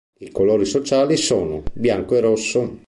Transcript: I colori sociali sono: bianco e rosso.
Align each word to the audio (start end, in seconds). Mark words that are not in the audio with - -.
I 0.17 0.31
colori 0.31 0.65
sociali 0.65 1.15
sono: 1.15 1.61
bianco 1.71 2.15
e 2.15 2.21
rosso. 2.21 2.79